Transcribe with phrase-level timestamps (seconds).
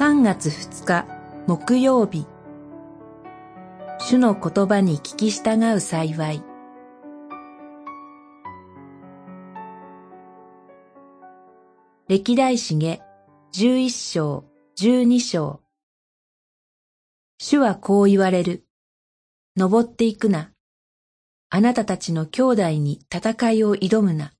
[0.00, 1.06] 3月2日
[1.46, 2.26] 木曜日
[3.98, 6.42] 主の言葉に聞き従う幸い
[12.08, 13.02] 歴代史下
[13.52, 14.44] 11章
[14.78, 15.60] 12章
[17.36, 18.64] 主はこう言われる。
[19.58, 20.50] 登っていくな。
[21.50, 24.32] あなたたちの兄弟に戦いを挑むな。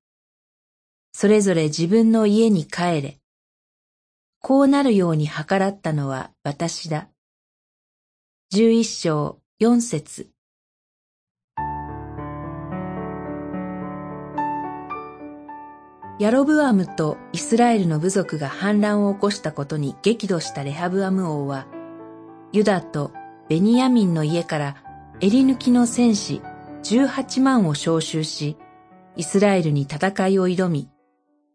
[1.12, 3.20] それぞれ自分の家に帰れ。
[4.42, 7.08] こうなるように計らったのは私だ。
[8.50, 10.30] 十一章四節
[16.18, 21.66] ヤロブアムとイスラエルの部族が反乱を起こしたことに激怒したレハブアム王は、
[22.52, 23.12] ユダと
[23.48, 24.76] ベニヤミンの家から
[25.20, 26.43] 襟抜きの戦士
[26.82, 28.56] 18万を召集し、
[29.16, 30.88] イスラエルに戦いを挑み、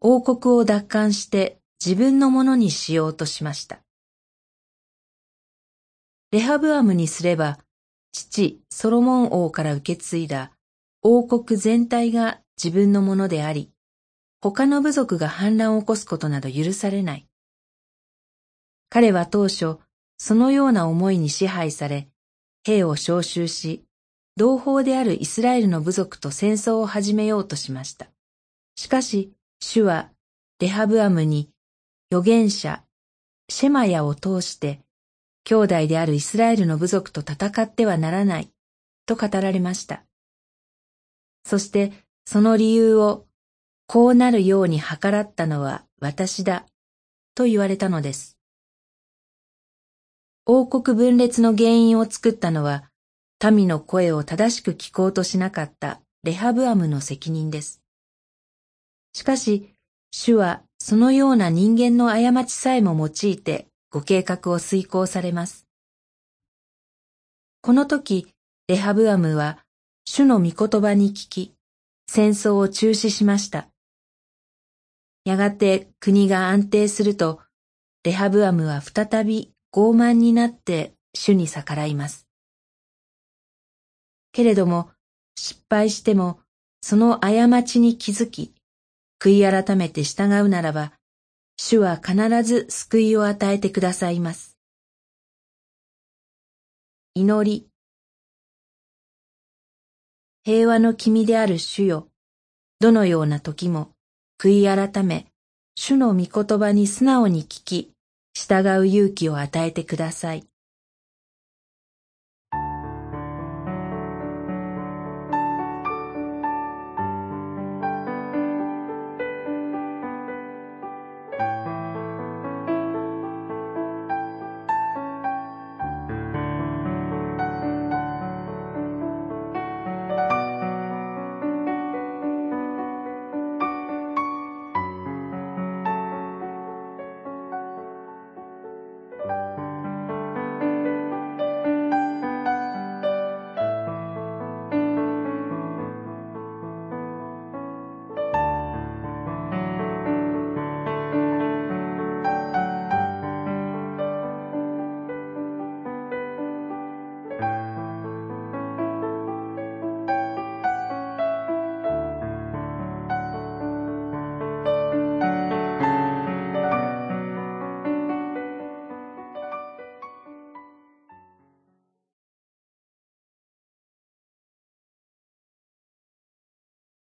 [0.02, 3.80] 王国を奪還して自分のものにしようとしました。
[6.32, 7.60] レハブアムにすれば、
[8.12, 10.52] 父ソロモン王から受け継いだ
[11.02, 13.72] 王国全体が自分のものであり、
[14.42, 17.28] 他の部族が反乱を起こすことなど許されない。
[18.90, 19.78] 彼は当初、
[20.18, 22.10] そのような思いに支配され、
[22.64, 23.86] 兵を召集し、
[24.38, 28.08] 同胞であるイスラエルの部族と戦争を始めようとしました。
[28.76, 30.12] しかし、主は
[30.60, 31.50] レハブアムに
[32.12, 32.84] 預言者
[33.50, 34.80] シェマヤを通して
[35.44, 38.50] 兄弟であるイスラエルの部族と戦ってはならない
[39.06, 40.04] と語られました。
[41.46, 41.94] そして
[42.26, 43.26] その理由を
[43.88, 46.66] こうなるように計らったのは私だ
[47.36, 48.38] と言われたのです。
[50.48, 52.90] 王国分裂の原因を作ったのは
[53.52, 57.82] 民の声を正しく聞こうとしなかったレハブアムの責任です。
[59.14, 59.70] しかし、
[60.12, 65.66] 主はそのような人間の過ちさえも用いてご計画を遂行されます。
[67.62, 68.28] この時、
[68.68, 69.66] レハブアムは
[70.06, 71.56] 主の御言葉に聞き、
[72.08, 73.68] 戦争を中止しました。
[75.24, 77.42] やがて国が安定すると、
[78.04, 82.28] レハブアムは再び傲慢になって主に逆らいます。
[84.32, 84.92] けれども、
[85.36, 86.42] 失敗しても、
[86.84, 88.55] その過ちに気づき、
[89.20, 90.94] 悔い改めて従うならば、
[91.58, 94.58] 主は必ず救いを与えてくださいます。
[97.14, 97.68] 祈り。
[100.44, 102.10] 平和の君である主よ、
[102.80, 103.92] どのような時も
[104.38, 105.28] 悔い改め、
[105.76, 107.94] 主の御言葉に素直に聞き、
[108.34, 110.46] 従う勇気を与えてください。